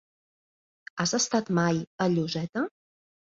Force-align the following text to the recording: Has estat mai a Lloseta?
Has 1.03 1.13
estat 1.17 1.51
mai 1.59 1.83
a 2.07 2.09
Lloseta? 2.15 2.65